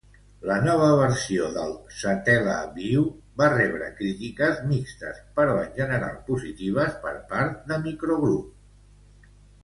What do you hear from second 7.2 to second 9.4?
part de Microgroup.